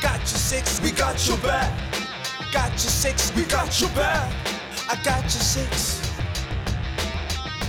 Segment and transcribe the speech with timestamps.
[0.00, 1.76] Got your six, we got your back.
[2.52, 4.32] Got your six, we got your back.
[4.88, 6.00] I got your six.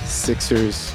[0.06, 0.94] Sixers.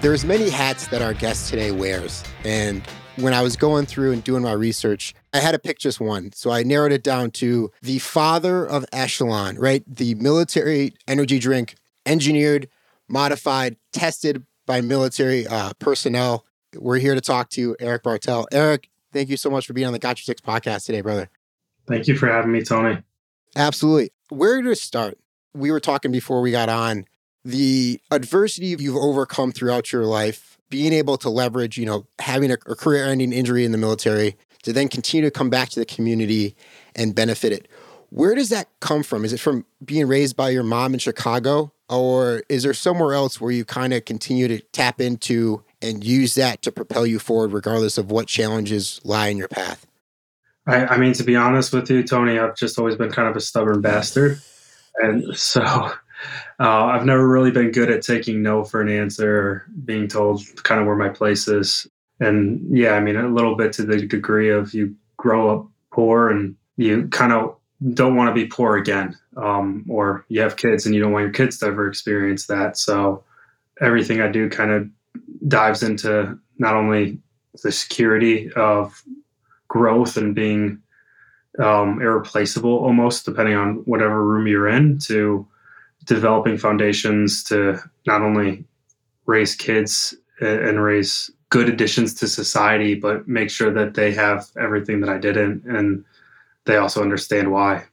[0.00, 2.24] There's many hats that our guest today wears.
[2.44, 2.82] And
[3.16, 6.32] when I was going through and doing my research, I had to pick just one.
[6.32, 9.84] So I narrowed it down to the father of Echelon, right?
[9.86, 12.68] The military energy drink engineered,
[13.08, 16.44] modified, tested by military uh, personnel.
[16.74, 18.48] We're here to talk to Erik Bartell.
[18.50, 21.28] Erik, thank you so much for being on the Got Your Six podcast today, brother.
[21.86, 23.02] Thank you for having me, Tony.
[23.56, 24.10] Absolutely.
[24.28, 25.18] Where to start?
[25.54, 27.06] We were talking before we got on
[27.44, 32.54] the adversity you've overcome throughout your life, being able to leverage, you know, having a,
[32.66, 35.84] a career ending injury in the military to then continue to come back to the
[35.84, 36.56] community
[36.94, 37.68] and benefit it.
[38.10, 39.24] Where does that come from?
[39.24, 41.72] Is it from being raised by your mom in Chicago?
[41.88, 46.34] Or is there somewhere else where you kind of continue to tap into and use
[46.36, 49.86] that to propel you forward, regardless of what challenges lie in your path?
[50.66, 53.36] I, I mean, to be honest with you, Tony, I've just always been kind of
[53.36, 54.40] a stubborn bastard.
[54.96, 55.94] And so uh,
[56.58, 60.86] I've never really been good at taking no for an answer being told kind of
[60.86, 61.86] where my place is.
[62.20, 66.30] And yeah, I mean, a little bit to the degree of you grow up poor
[66.30, 67.56] and you kind of
[67.94, 69.16] don't want to be poor again.
[69.36, 72.76] Um, or you have kids and you don't want your kids to ever experience that.
[72.76, 73.24] So
[73.80, 74.88] everything I do kind of
[75.48, 77.18] dives into not only
[77.62, 79.02] the security of
[79.68, 80.80] growth and being
[81.58, 85.46] um, irreplaceable almost depending on whatever room you're in to
[86.06, 88.64] developing foundations to not only
[89.26, 95.00] raise kids and raise good additions to society but make sure that they have everything
[95.00, 96.04] that i didn't and
[96.64, 97.86] they also understand why.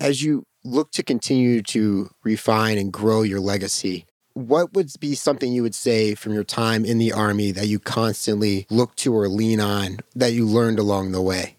[0.00, 5.52] As you look to continue to refine and grow your legacy what would be something
[5.52, 9.28] you would say from your time in the army that you constantly look to or
[9.28, 11.56] lean on that you learned along the way?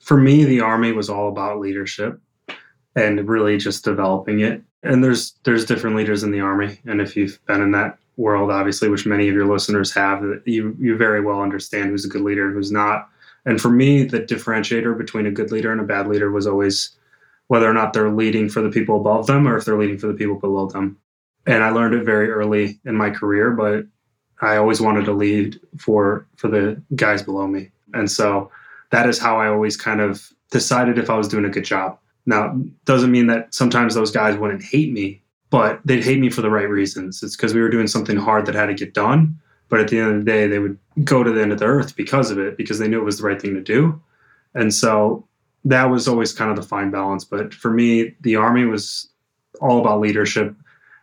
[0.00, 2.20] For me, the army was all about leadership
[2.96, 4.62] and really just developing it.
[4.82, 8.50] And there's there's different leaders in the army, and if you've been in that world,
[8.50, 12.22] obviously, which many of your listeners have, you you very well understand who's a good
[12.22, 13.08] leader and who's not.
[13.44, 16.96] And for me, the differentiator between a good leader and a bad leader was always
[17.48, 20.06] whether or not they're leading for the people above them or if they're leading for
[20.06, 20.96] the people below them
[21.50, 23.84] and I learned it very early in my career, but
[24.40, 27.70] I always wanted to lead for for the guys below me.
[27.92, 28.50] And so
[28.90, 31.98] that is how I always kind of decided if I was doing a good job.
[32.24, 36.42] Now, doesn't mean that sometimes those guys wouldn't hate me, but they'd hate me for
[36.42, 37.22] the right reasons.
[37.22, 39.36] It's because we were doing something hard that had to get done.
[39.68, 41.64] But at the end of the day, they would go to the end of the
[41.66, 44.00] earth because of it, because they knew it was the right thing to do.
[44.54, 45.26] And so
[45.64, 47.24] that was always kind of the fine balance.
[47.24, 49.08] But for me, the Army was
[49.60, 50.54] all about leadership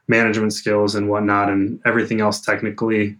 [0.08, 3.18] management skills and whatnot, and everything else technically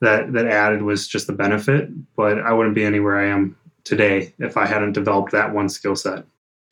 [0.00, 1.88] that that added was just the benefit.
[2.16, 5.96] But I wouldn't be anywhere I am today if I hadn't developed that one skill
[5.96, 6.24] set.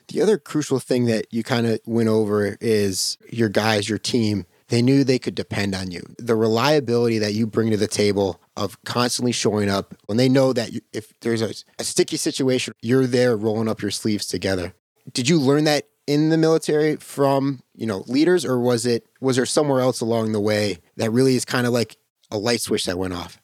[0.09, 4.47] The other crucial thing that you kind of went over is your guys, your team.
[4.69, 6.03] They knew they could depend on you.
[6.19, 10.53] The reliability that you bring to the table of constantly showing up when they know
[10.53, 14.75] that if there's a, a sticky situation, you're there rolling up your sleeves together.
[15.13, 19.37] Did you learn that in the military from you know leaders or was it was
[19.37, 21.97] there somewhere else along the way that really is kind of like
[22.31, 23.41] a light switch that went off?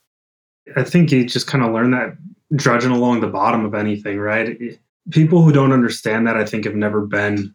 [0.76, 2.16] I think you just kind of learn that
[2.54, 4.58] drudging along the bottom of anything right?
[5.10, 7.54] People who don't understand that i think have never been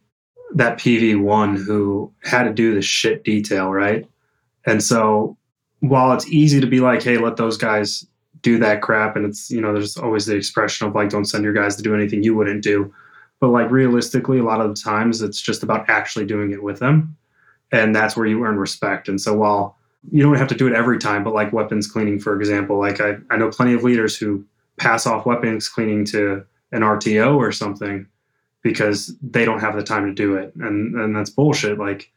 [0.54, 4.08] that pv1 who had to do the shit detail right?
[4.66, 5.38] And so
[5.80, 8.06] while it's easy to be like hey let those guys
[8.42, 11.44] do that crap and it's you know there's always the expression of like don't send
[11.44, 12.94] your guys to do anything you wouldn't do
[13.40, 16.80] but like realistically, a lot of the times it's just about actually doing it with
[16.80, 17.16] them.
[17.72, 19.08] And that's where you earn respect.
[19.08, 19.78] And so while
[20.12, 23.02] you don't have to do it every time, but like weapons cleaning, for example, like
[23.02, 24.46] I, I know plenty of leaders who
[24.78, 28.08] pass off weapons cleaning to an RTO or something
[28.64, 30.54] because they don't have the time to do it.
[30.56, 31.78] And and that's bullshit.
[31.78, 32.12] Like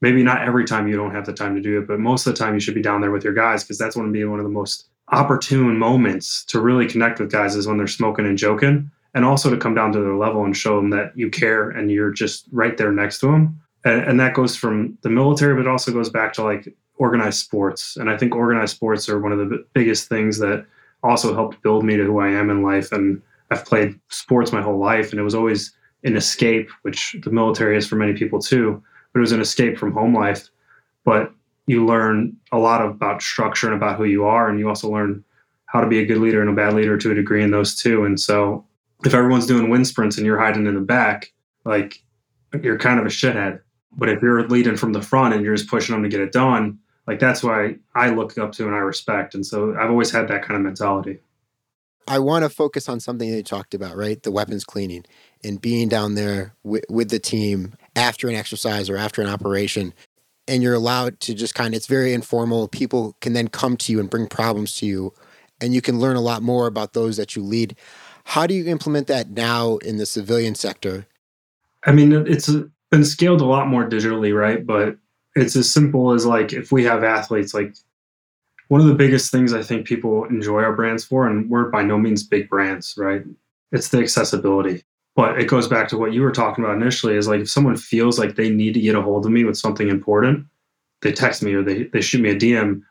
[0.00, 2.34] maybe not every time you don't have the time to do it, but most of
[2.34, 4.24] the time you should be down there with your guys because that's going to be
[4.24, 8.26] one of the most opportune moments to really connect with guys is when they're smoking
[8.26, 11.30] and joking and also to come down to their level and show them that you
[11.30, 13.60] care and you're just right there next to them.
[13.84, 17.96] And, and that goes from the military, but also goes back to like organized sports.
[17.96, 20.66] And I think organized sports are one of the biggest things that
[21.02, 22.92] also helped build me to who I am in life.
[22.92, 23.20] And
[23.50, 25.72] I've played sports my whole life, and it was always
[26.02, 28.82] an escape, which the military is for many people too.
[29.12, 30.48] But it was an escape from home life.
[31.04, 31.32] But
[31.66, 35.24] you learn a lot about structure and about who you are, and you also learn
[35.66, 37.74] how to be a good leader and a bad leader to a degree in those
[37.74, 38.04] two.
[38.04, 38.64] And so,
[39.04, 41.32] if everyone's doing wind sprints and you're hiding in the back,
[41.64, 42.02] like
[42.62, 43.60] you're kind of a shithead.
[43.96, 46.32] But if you're leading from the front and you're just pushing them to get it
[46.32, 49.34] done, like that's why I look up to and I respect.
[49.34, 51.20] And so I've always had that kind of mentality.
[52.06, 54.22] I want to focus on something you talked about, right?
[54.22, 55.04] The weapons cleaning
[55.42, 59.94] and being down there with, with the team after an exercise or after an operation.
[60.46, 62.68] And you're allowed to just kind of, it's very informal.
[62.68, 65.14] People can then come to you and bring problems to you.
[65.60, 67.76] And you can learn a lot more about those that you lead.
[68.24, 71.06] How do you implement that now in the civilian sector?
[71.86, 72.50] I mean, it's
[72.90, 74.66] been scaled a lot more digitally, right?
[74.66, 74.96] But
[75.36, 77.74] it's as simple as like if we have athletes, like
[78.68, 81.82] one of the biggest things I think people enjoy our brands for, and we're by
[81.82, 83.22] no means big brands, right?
[83.72, 84.82] It's the accessibility.
[85.16, 87.76] But it goes back to what you were talking about initially is like if someone
[87.76, 90.46] feels like they need to get a hold of me with something important,
[91.02, 92.82] they text me or they, they shoot me a DM.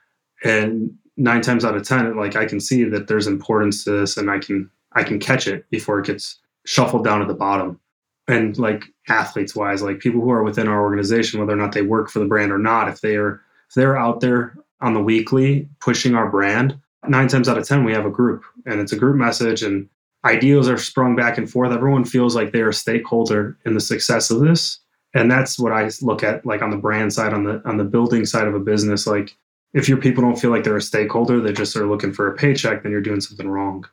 [0.43, 4.15] And nine times out of ten, like I can see that there's importance to this
[4.15, 7.79] and I can I can catch it before it gets shuffled down to the bottom.
[8.27, 11.81] And like athletes wise, like people who are within our organization, whether or not they
[11.81, 15.03] work for the brand or not, if they are if they're out there on the
[15.03, 18.93] weekly pushing our brand, nine times out of 10, we have a group and it's
[18.93, 19.89] a group message and
[20.25, 21.71] ideals are sprung back and forth.
[21.71, 24.79] Everyone feels like they're a stakeholder in the success of this.
[25.13, 27.83] And that's what I look at like on the brand side, on the on the
[27.83, 29.05] building side of a business.
[29.05, 29.35] Like
[29.73, 32.37] if your people don't feel like they're a stakeholder, they just are looking for a
[32.37, 33.85] paycheck, then you're doing something wrong.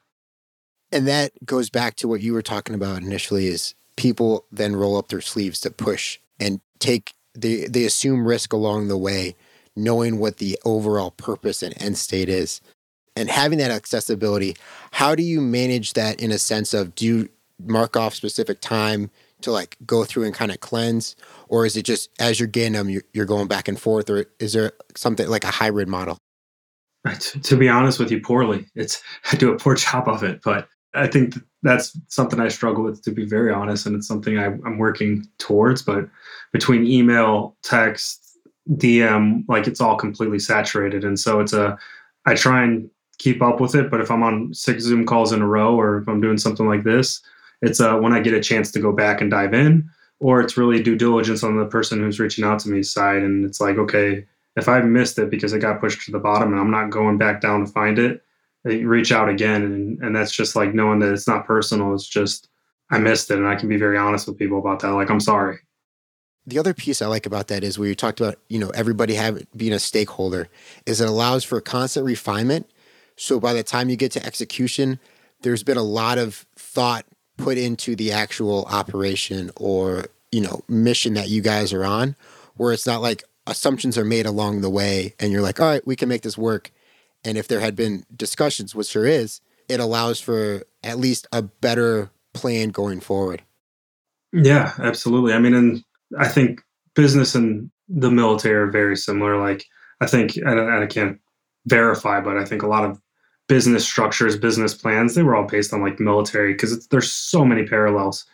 [0.93, 4.97] And that goes back to what you were talking about initially is people then roll
[4.97, 9.37] up their sleeves to push and take they they assume risk along the way
[9.77, 12.61] knowing what the overall purpose and end state is.
[13.15, 14.57] And having that accessibility
[14.93, 17.29] how do you manage that in a sense of do you
[17.63, 19.11] mark off specific time
[19.43, 21.15] to like go through and kind of cleanse?
[21.49, 24.27] Or is it just as you're getting them you're, you're going back and forth or
[24.39, 26.19] is there something like a hybrid model?
[27.43, 28.67] To be honest with you poorly.
[28.75, 32.85] It's i do a poor job of it but i think that's something i struggle
[32.85, 36.09] with to be very honest and it's something I, i'm working towards but
[36.53, 38.31] between email text
[38.77, 41.05] DM, like it's all completely saturated.
[41.05, 41.79] And so it's a,
[42.27, 42.89] I try and
[43.19, 43.91] keep up with it.
[43.91, 46.67] But if I'm on six Zoom calls in a row or if I'm doing something
[46.67, 47.21] like this,
[47.63, 49.89] it's uh, when I get a chance to go back and dive in,
[50.21, 53.23] or it's really due diligence on the person who's reaching out to me side.
[53.23, 54.25] And it's like, okay,
[54.57, 57.19] if I missed it because it got pushed to the bottom and I'm not going
[57.19, 58.23] back down to find it,
[58.65, 59.63] reach out again.
[59.63, 61.95] And, and that's just like knowing that it's not personal.
[61.95, 62.49] It's just,
[62.91, 63.39] I missed it.
[63.39, 64.89] And I can be very honest with people about that.
[64.89, 65.59] Like, I'm sorry
[66.47, 69.15] the other piece I like about that is where you talked about, you know, everybody
[69.15, 70.49] have being a stakeholder
[70.87, 72.71] is it allows for constant refinement.
[73.17, 74.99] So by the time you get to execution,
[75.43, 77.05] there's been a lot of thought
[77.37, 82.17] put into the actual operation or, you know, mission that you guys are on,
[82.57, 85.87] where it's not like assumptions are made along the way and you're like, all right,
[85.87, 86.71] we can make this work.
[87.25, 91.43] And if there had been discussions, which there is, it allows for at least a
[91.43, 93.43] better plan going forward.
[94.33, 95.33] Yeah, absolutely.
[95.33, 95.85] I mean, and
[96.19, 96.63] I think
[96.95, 99.37] business and the military are very similar.
[99.37, 99.65] Like
[100.01, 101.21] I think, and I can't
[101.67, 103.01] verify, but I think a lot of
[103.49, 107.67] business structures, business plans, they were all based on like military because there's so many
[107.67, 108.25] parallels.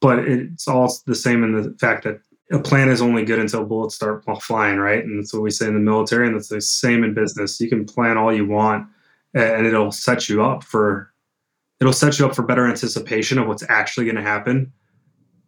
[0.00, 2.20] But it's all the same in the fact that
[2.50, 5.04] a plan is only good until bullets start flying, right?
[5.04, 7.60] And that's what we say in the military, and that's the same in business.
[7.60, 8.88] You can plan all you want,
[9.34, 11.12] and it'll set you up for
[11.80, 14.70] it'll set you up for better anticipation of what's actually going to happen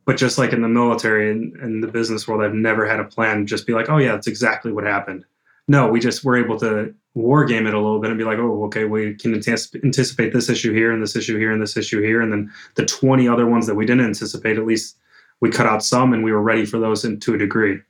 [0.04, 3.04] but just like in the military and, and the business world, I've never had a
[3.04, 5.24] plan just be like, oh yeah, that's exactly what happened.
[5.68, 8.38] No, we just were able to war game it a little bit and be like,
[8.38, 12.02] oh, okay, we can anticipate this issue here and this issue here and this issue
[12.02, 14.96] here, and then the twenty other ones that we didn't anticipate, at least
[15.42, 17.80] we cut out some and we were ready for those in, to a degree.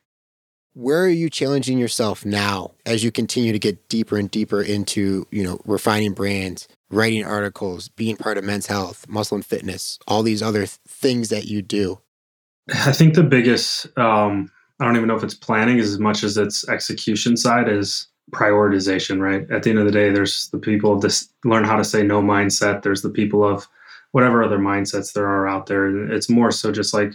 [0.75, 5.27] Where are you challenging yourself now as you continue to get deeper and deeper into,
[5.31, 10.23] you know, refining brands, writing articles, being part of men's health, muscle and fitness, all
[10.23, 12.01] these other th- things that you do?
[12.87, 16.39] I think the biggest, um, I don't even know if it's planning as much as
[16.39, 19.49] it's execution side is prioritization, right?
[19.51, 22.23] At the end of the day, there's the people that learn how to say no
[22.23, 22.81] mindset.
[22.81, 23.69] There's the people of
[24.13, 26.11] whatever other mindsets there are out there.
[26.11, 27.13] It's more so just like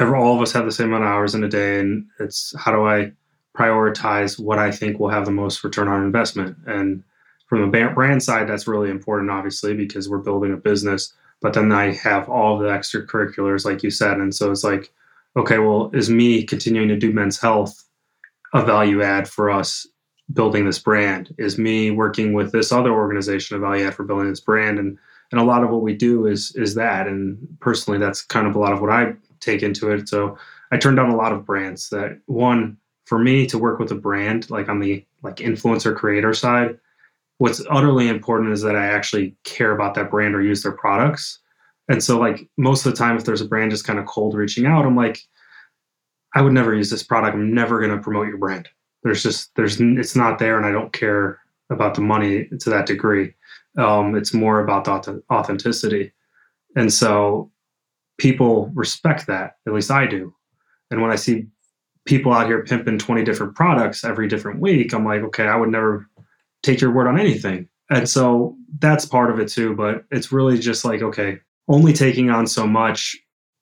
[0.00, 1.80] all of us have the same amount of hours in a day.
[1.80, 3.12] And it's how do I
[3.56, 6.56] prioritize what I think will have the most return on investment?
[6.66, 7.02] And
[7.48, 11.12] from the brand side, that's really important, obviously, because we're building a business.
[11.40, 14.16] But then I have all the extracurriculars, like you said.
[14.16, 14.92] And so it's like,
[15.36, 17.84] okay, well, is me continuing to do men's health
[18.54, 19.86] a value add for us
[20.32, 21.34] building this brand?
[21.38, 24.78] Is me working with this other organization a value add for building this brand?
[24.78, 24.98] And
[25.34, 28.54] and a lot of what we do is is that and personally that's kind of
[28.54, 29.12] a lot of what i
[29.44, 30.08] take into it.
[30.08, 30.38] So
[30.72, 33.94] i turned down a lot of brands that one for me to work with a
[33.94, 36.78] brand like on the like influencer creator side
[37.38, 41.40] what's utterly important is that i actually care about that brand or use their products.
[41.88, 44.34] And so like most of the time if there's a brand just kind of cold
[44.34, 45.20] reaching out i'm like
[46.34, 47.34] i would never use this product.
[47.34, 48.68] I'm never going to promote your brand.
[49.02, 51.38] There's just there's it's not there and i don't care
[51.70, 53.34] about the money to that degree.
[53.78, 56.12] Um, it's more about the authenticity.
[56.76, 57.50] And so
[58.18, 60.34] people respect that, at least I do.
[60.90, 61.46] And when I see
[62.04, 65.70] people out here pimping 20 different products every different week, I'm like, okay, I would
[65.70, 66.08] never
[66.62, 67.68] take your word on anything.
[67.90, 69.74] And so that's part of it too.
[69.74, 73.16] But it's really just like, okay, only taking on so much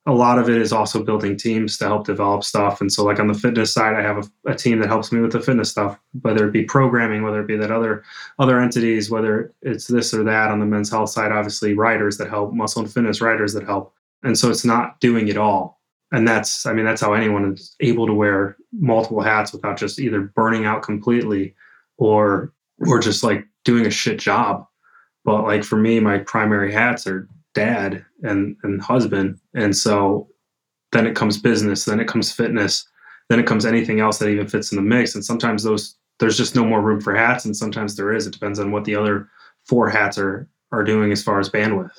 [0.07, 2.81] a lot of it is also building teams to help develop stuff.
[2.81, 5.21] And so, like on the fitness side, I have a, a, team that helps me
[5.21, 8.03] with the fitness stuff, whether it be programming, whether it be that other
[8.39, 10.51] other entities, whether it's this or that.
[10.51, 13.95] On the men's health side, obviously, writers that help, muscle and fitness writers that help.
[14.23, 15.81] And so, it's not doing it all.
[16.13, 19.99] And that's, I mean, that's how anyone is able to wear multiple hats without just
[19.99, 21.55] either burning out completely
[21.99, 22.53] or
[22.87, 24.67] or just like doing a shit job.
[25.25, 30.29] But like for me, my primary hats are dad and and husband and so
[30.93, 32.89] then it comes business then it comes fitness
[33.29, 36.37] then it comes anything else that even fits in the mix and sometimes those there's
[36.37, 38.95] just no more room for hats and sometimes there is it depends on what the
[38.95, 39.29] other
[39.65, 41.99] four hats are are doing as far as bandwidth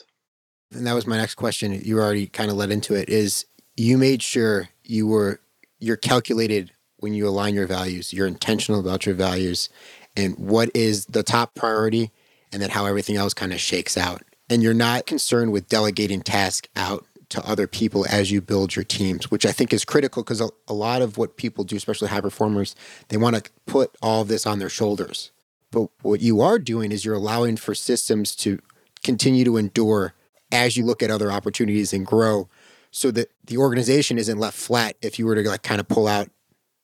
[0.76, 3.98] and that was my next question you already kind of led into it is you
[3.98, 5.40] made sure you were
[5.80, 9.70] you're calculated when you align your values you're intentional about your values
[10.16, 12.12] and what is the top priority
[12.52, 16.22] and then how everything else kind of shakes out and you're not concerned with delegating
[16.22, 20.22] tasks out to other people as you build your teams, which I think is critical
[20.22, 22.76] because a, a, lot of what people do, especially high performers,
[23.08, 25.32] they want to put all of this on their shoulders.
[25.72, 28.60] But what you are doing is you're allowing for systems to
[29.04, 30.14] continue to endure
[30.54, 32.48] as you look at other opportunities and grow
[32.92, 36.08] so that the organization isn't left flat if you were to like kind of pull
[36.08, 36.30] out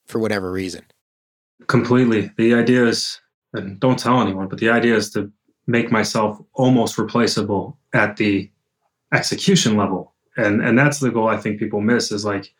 [0.07, 0.83] for whatever reason.
[1.67, 2.31] Completely.
[2.38, 3.19] The idea is,
[3.53, 5.31] and don't tell anyone, but the idea is to
[5.67, 8.49] make myself almost replaceable at the
[9.13, 10.13] execution level.
[10.35, 12.51] And and that's the goal I think people miss is like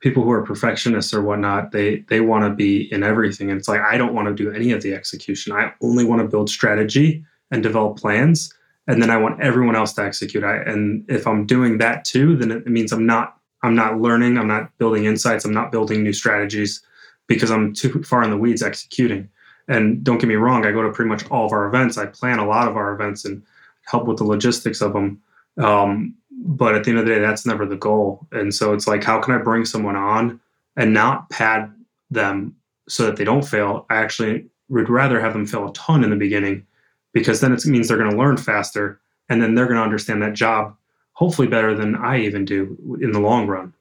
[0.00, 3.50] people who are perfectionists or whatnot, they they want to be in everything.
[3.50, 5.52] And it's like I don't want to do any of the execution.
[5.52, 8.52] I only want to build strategy and develop plans.
[8.88, 10.42] And then I want everyone else to execute.
[10.42, 14.38] I, and if I'm doing that too, then it means I'm not I'm not learning,
[14.38, 16.80] I'm not building insights, I'm not building new strategies
[17.26, 19.28] because I'm too far in the weeds executing.
[19.66, 21.98] And don't get me wrong, I go to pretty much all of our events.
[21.98, 23.42] I plan a lot of our events and
[23.84, 25.20] help with the logistics of them.
[25.58, 28.26] Um, but at the end of the day, that's never the goal.
[28.32, 30.40] And so it's like, how can I bring someone on
[30.76, 31.70] and not pad
[32.10, 32.54] them
[32.88, 33.86] so that they don't fail?
[33.90, 36.64] I actually would rather have them fail a ton in the beginning
[37.12, 40.22] because then it means they're going to learn faster and then they're going to understand
[40.22, 40.74] that job
[41.12, 43.74] hopefully better than I even do in the long run.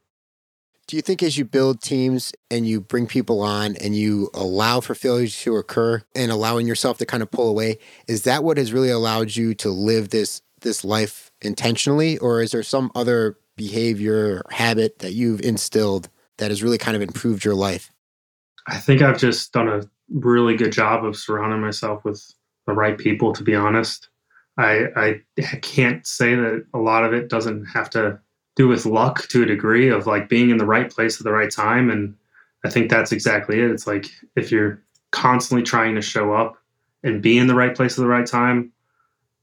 [0.88, 4.79] Do you think as you build teams and you bring people on and you allow
[4.79, 8.57] for failures to occur and allowing yourself to kind of pull away is that what
[8.57, 12.17] has really allowed you to live this this life intentionally?
[12.17, 16.96] Or is there some other behavior or habit that you've instilled that has really kind
[16.96, 17.91] of improved your life?
[18.67, 22.24] I think i've just done a really good job of surrounding myself with
[22.67, 24.09] the right people to be honest
[24.57, 25.21] i i
[25.62, 28.19] can't say that a lot of it doesn't have to
[28.57, 31.31] do with luck to a degree of like being in the right place at the
[31.31, 31.89] right time.
[31.89, 32.15] And
[32.65, 33.69] I think that's exactly it.
[33.69, 34.81] It's like if you're
[35.12, 36.57] constantly trying to show up
[37.03, 38.74] and be in the right place at the right time,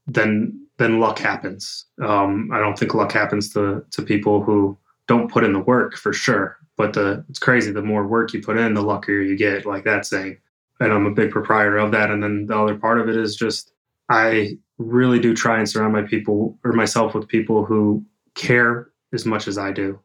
[0.06, 1.86] then then luck happens.
[2.02, 4.76] Um, I don't think luck happens to to people who
[5.06, 6.58] don't put in the work for sure.
[6.76, 7.70] But the it's crazy.
[7.70, 9.64] The more work you put in, the luckier you get.
[9.64, 10.38] Like that saying.
[10.80, 12.10] And I'm a big proprietor of that.
[12.10, 13.72] And then the other part of it is just
[14.08, 18.04] I really do try and surround my people or myself with people who
[18.34, 19.98] care as much as I do.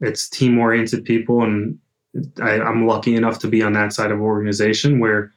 [0.00, 1.78] It's team oriented people, and
[2.42, 5.32] I, I'm lucky enough to be on that side of organization where,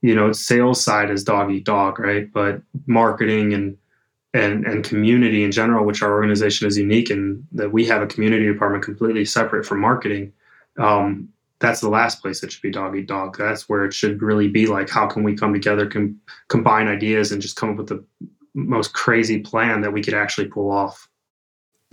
[0.00, 2.30] you know, sales side is dog eat dog, right?
[2.32, 3.76] But marketing and
[4.32, 8.06] and and community in general, which our organization is unique in that we have a
[8.06, 10.32] community department completely separate from marketing.
[10.78, 11.28] Um,
[11.64, 13.36] that's the last place it should be dog eat dog.
[13.38, 17.32] That's where it should really be like, how can we come together, com- combine ideas,
[17.32, 18.04] and just come up with the
[18.54, 21.08] most crazy plan that we could actually pull off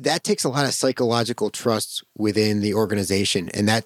[0.01, 3.49] that takes a lot of psychological trust within the organization.
[3.53, 3.85] And that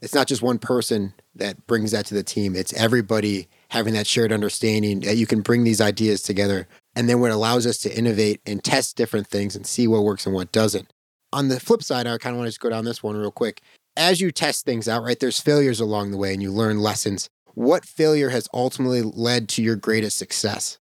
[0.00, 4.06] it's not just one person that brings that to the team, it's everybody having that
[4.06, 6.66] shared understanding that you can bring these ideas together.
[6.96, 10.26] And then what allows us to innovate and test different things and see what works
[10.26, 10.92] and what doesn't.
[11.32, 13.30] On the flip side, I kind of want to just go down this one real
[13.30, 13.62] quick.
[13.96, 17.28] As you test things out, right, there's failures along the way and you learn lessons.
[17.54, 20.78] What failure has ultimately led to your greatest success?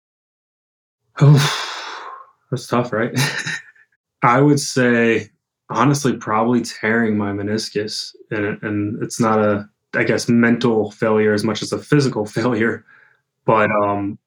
[1.19, 3.11] Oh, that's tough, right?
[4.21, 5.29] I would say,
[5.69, 8.13] honestly, probably tearing my meniscus.
[8.29, 12.85] And, and it's not a, I guess, mental failure as much as a physical failure.
[13.45, 14.19] But um,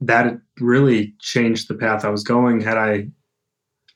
[0.00, 2.60] that really changed the path I was going.
[2.60, 3.08] Had I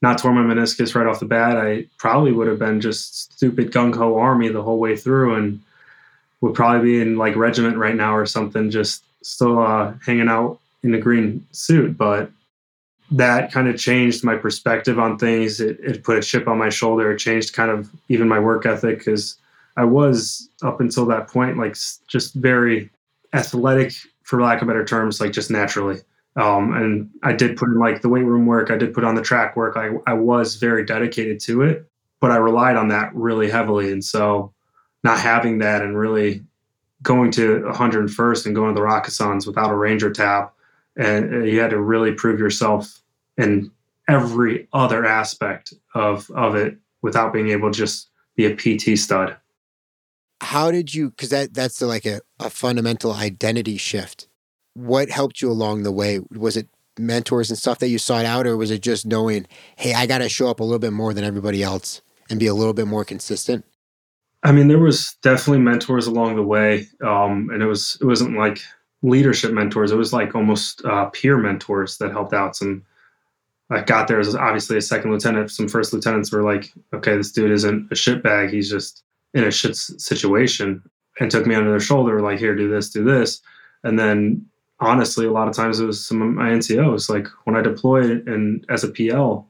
[0.02, 3.70] not torn my meniscus right off the bat, I probably would have been just stupid
[3.72, 5.60] gung ho army the whole way through and
[6.40, 10.58] would probably be in like regiment right now or something, just still uh, hanging out
[10.82, 11.98] in a green suit.
[11.98, 12.30] But
[13.10, 15.60] that kind of changed my perspective on things.
[15.60, 17.12] It, it put a chip on my shoulder.
[17.12, 19.36] It changed kind of even my work ethic because
[19.76, 21.76] I was up until that point like
[22.06, 22.88] just very
[23.32, 23.92] athletic,
[24.22, 26.00] for lack of better terms, like just naturally.
[26.36, 28.70] Um, and I did put in like the weight room work.
[28.70, 29.76] I did put on the track work.
[29.76, 33.90] I, I was very dedicated to it, but I relied on that really heavily.
[33.90, 34.52] And so
[35.02, 36.44] not having that and really
[37.02, 40.50] going to 101st and going to the Rakkasans without a Ranger tab,
[40.96, 43.00] and uh, you had to really prove yourself
[43.38, 43.70] in
[44.08, 49.36] every other aspect of of it without being able to just be a PT stud.
[50.42, 51.10] How did you?
[51.10, 54.26] Because that that's like a, a fundamental identity shift.
[54.74, 56.20] What helped you along the way?
[56.30, 59.46] Was it mentors and stuff that you sought out, or was it just knowing,
[59.76, 62.46] hey, I got to show up a little bit more than everybody else and be
[62.46, 63.64] a little bit more consistent?
[64.42, 68.38] I mean, there was definitely mentors along the way, um, and it was it wasn't
[68.38, 68.60] like
[69.02, 69.92] leadership mentors.
[69.92, 72.56] It was like almost uh, peer mentors that helped out.
[72.56, 72.84] Some
[73.70, 75.50] I got there as obviously a second lieutenant.
[75.50, 78.50] Some first lieutenants were like, "Okay, this dude isn't a shit bag.
[78.50, 79.02] He's just
[79.34, 80.82] in a shit situation,"
[81.20, 83.40] and took me under their shoulder, like, "Here, do this, do this."
[83.84, 84.46] And then,
[84.80, 87.08] honestly, a lot of times it was some of my NCOs.
[87.08, 89.46] Like when I deployed and as a PL,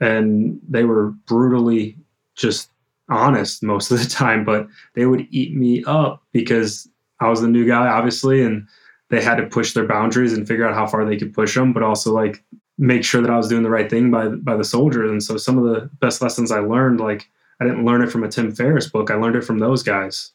[0.00, 1.96] and they were brutally
[2.36, 2.70] just
[3.08, 6.88] honest most of the time, but they would eat me up because
[7.20, 8.66] I was the new guy, obviously, and
[9.10, 11.72] they had to push their boundaries and figure out how far they could push them,
[11.72, 12.42] but also like
[12.78, 15.10] make sure that I was doing the right thing by by the soldiers.
[15.10, 17.28] And so some of the best lessons I learned, like
[17.60, 19.10] I didn't learn it from a Tim Ferriss book.
[19.10, 20.32] I learned it from those guys.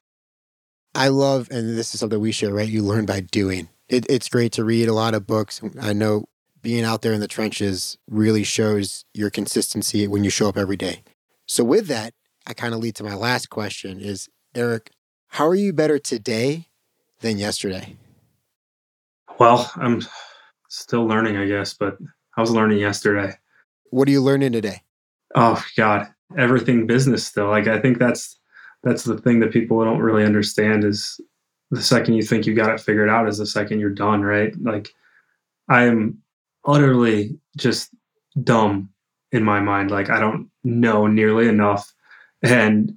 [0.93, 2.69] I love, and this is something we share, right?
[2.69, 3.67] You learn by doing.
[3.87, 5.61] It, it's great to read a lot of books.
[5.79, 6.25] I know
[6.61, 10.77] being out there in the trenches really shows your consistency when you show up every
[10.77, 11.03] day.
[11.45, 12.13] So with that,
[12.47, 14.91] I kind of lead to my last question is Erik,
[15.27, 16.67] how are you better today
[17.19, 17.97] than yesterday?
[19.39, 20.01] Well, I'm
[20.69, 21.97] still learning, I guess, but
[22.37, 23.33] I was learning yesterday.
[23.91, 24.81] What are you learning today?
[25.35, 27.47] Oh God, everything business still.
[27.47, 28.39] Like I think that's
[28.83, 31.19] that's the thing that people don't really understand is
[31.71, 34.53] the second you think you got it figured out is the second you're done, right?
[34.61, 34.93] Like
[35.69, 36.21] I am
[36.65, 37.91] utterly just
[38.43, 38.89] dumb
[39.31, 39.91] in my mind.
[39.91, 41.93] Like I don't know nearly enough
[42.43, 42.95] and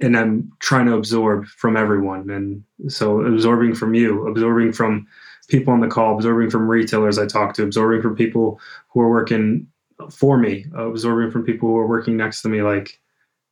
[0.00, 2.28] and I'm trying to absorb from everyone.
[2.28, 5.06] And so absorbing from you, absorbing from
[5.48, 9.08] people on the call, absorbing from retailers I talk to, absorbing from people who are
[9.08, 9.66] working
[10.10, 12.62] for me, absorbing from people who are working next to me.
[12.62, 13.00] Like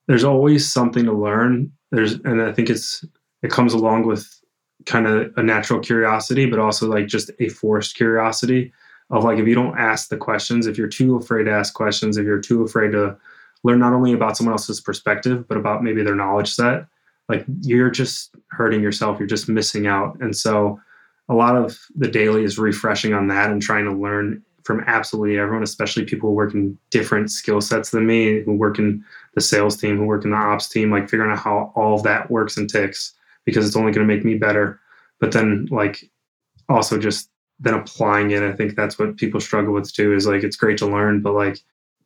[0.08, 1.72] there's always something to learn.
[1.90, 3.04] There's and I think it's
[3.42, 4.41] it comes along with
[4.86, 8.72] kind of a natural curiosity, but also like just a forced curiosity
[9.10, 12.16] of like if you don't ask the questions, if you're too afraid to ask questions,
[12.16, 13.16] if you're too afraid to
[13.62, 16.86] learn not only about someone else's perspective, but about maybe their knowledge set,
[17.28, 19.18] like you're just hurting yourself.
[19.18, 20.18] You're just missing out.
[20.20, 20.80] And so
[21.28, 25.38] a lot of the daily is refreshing on that and trying to learn from absolutely
[25.38, 29.40] everyone, especially people who work in different skill sets than me, who work in the
[29.40, 32.30] sales team, who work in the ops team, like figuring out how all of that
[32.30, 33.12] works and ticks
[33.44, 34.80] because it's only going to make me better.
[35.20, 36.10] But then, like,
[36.68, 38.42] also just then applying it.
[38.42, 41.34] I think that's what people struggle with too is like, it's great to learn, but
[41.34, 41.58] like,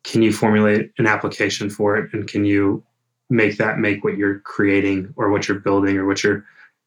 [0.05, 2.85] can you formulate an application for it and can you
[3.29, 6.44] make that make what you're creating or what you're building or what you're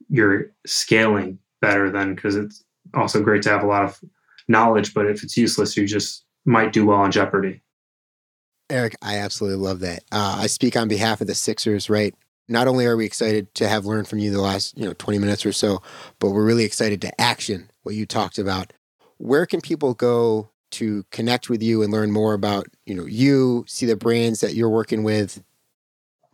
[0.10, 4.00] you're scaling better than because it's also great to have a lot of
[4.48, 7.62] knowledge but if it's useless you just might do well on jeopardy
[8.70, 12.16] eric i absolutely love that uh, i speak on behalf of the sixers right
[12.50, 15.20] not only are we excited to have learned from you the last you know 20
[15.20, 15.82] minutes or so
[16.20, 18.74] but we're really excited to action what you talked about.
[19.18, 23.66] Where can people go to connect with you and learn more about you know you
[23.68, 25.44] see the brands that you're working with?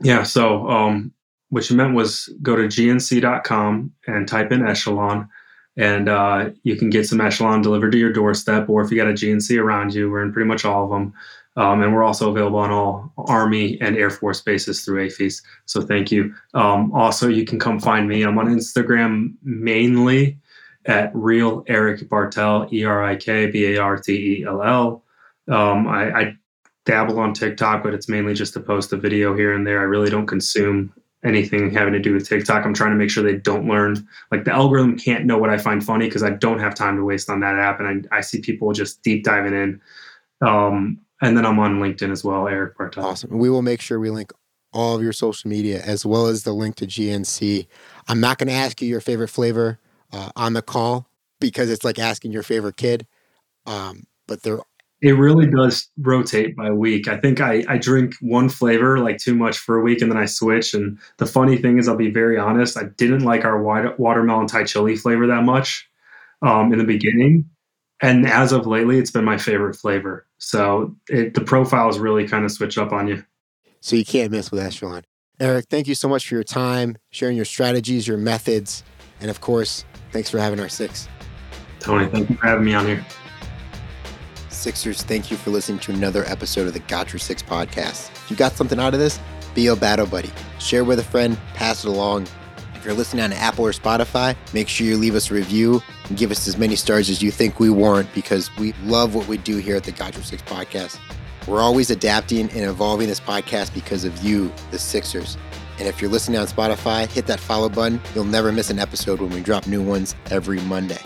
[0.02, 1.14] Yeah so um,
[1.50, 5.30] what you meant was go to gnc.com and type in echelon
[5.78, 9.08] and uh, you can get some echelon delivered to your doorstep or if you got
[9.08, 11.14] a gnc around you we're in pretty much all of them
[11.58, 15.82] um, and we're also available on all army and air force bases through AAFES so
[15.82, 20.38] thank you um, also you can come find me i'm on instagram mainly
[20.86, 25.04] at real Erik Bartell, E R I K B A R T E L L.
[25.48, 26.38] Um, I, I
[26.86, 29.80] dabble on TikTok, but it's mainly just to post a video here and there.
[29.80, 32.64] I really don't consume anything having to do with TikTok.
[32.64, 34.08] I'm trying to make sure they don't learn.
[34.32, 37.04] Like the algorithm can't know what I find funny because I don't have time to
[37.04, 37.80] waste on that app.
[37.80, 39.82] And I, I see people just deep diving in.
[40.48, 43.06] Um, and then I'm on LinkedIn as well, Erik Bartell.
[43.06, 43.38] Awesome.
[43.38, 44.32] We will make sure we link
[44.74, 47.68] all of your social media as well as the link to GNC.
[48.08, 49.80] I'm not going to ask you your favorite flavor
[50.12, 51.08] uh, on the call
[51.40, 53.08] because it's like asking your favorite kid.
[53.66, 54.60] Um, but they're
[55.02, 57.08] it really does rotate by week.
[57.08, 60.18] I think I, I drink one flavor like too much for a week and then
[60.18, 60.74] I switch.
[60.74, 64.64] And the funny thing is, I'll be very honest, I didn't like our watermelon Thai
[64.64, 65.88] chili flavor that much
[66.42, 67.48] um, in the beginning.
[68.02, 70.25] And as of lately, it's been my favorite flavor.
[70.38, 73.24] So it, the profiles really kind of switch up on you.
[73.82, 75.04] So you can't miss with Echelon.
[75.40, 78.84] Erik, thank you so much for your time, sharing your strategies, your methods,
[79.20, 81.08] and of course, thanks for having our six.
[81.80, 83.06] Tony, thank you for having me on here.
[84.50, 88.10] Sixers, thank you for listening to another episode of the Got Your Six podcast.
[88.12, 89.20] If you got something out of this,
[89.54, 90.32] be a battle buddy.
[90.60, 92.28] Share with a friend, pass it along.
[92.86, 96.16] If you're listening on Apple or Spotify, make sure you leave us a review and
[96.16, 99.38] give us as many stars as you think we warrant because we love what we
[99.38, 101.00] do here at the Got Your Six podcast.
[101.48, 105.36] We're always adapting and evolving this podcast because of you, the Sixers.
[105.80, 108.00] And if you're listening on Spotify, hit that follow button.
[108.14, 111.02] You'll never miss an episode when we drop new ones every Monday.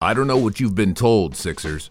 [0.00, 1.90] I don't know what you've been told, Sixers,